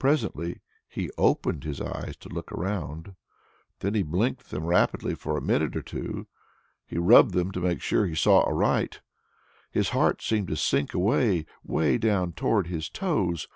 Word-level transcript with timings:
Presently 0.00 0.60
he 0.88 1.08
opened 1.16 1.62
his 1.62 1.80
eyes 1.80 2.16
to 2.16 2.28
look 2.28 2.50
around. 2.50 3.14
Then 3.78 3.94
he 3.94 4.02
blinked 4.02 4.50
them 4.50 4.66
rapidly 4.66 5.14
for 5.14 5.38
a 5.38 5.40
minute 5.40 5.76
or 5.76 5.84
so. 5.86 6.26
He 6.84 6.98
rubbed 6.98 7.30
them 7.32 7.52
to 7.52 7.60
make 7.60 7.80
sure 7.80 8.02
that 8.02 8.08
he 8.08 8.16
saw 8.16 8.42
aright. 8.44 9.02
His 9.70 9.90
heart 9.90 10.20
seemed 10.20 10.48
to 10.48 10.56
sink 10.56 10.94
way, 10.94 11.46
way 11.62 11.96
down 11.96 12.32
towards 12.32 12.70
his 12.70 12.88
toes. 12.90 13.46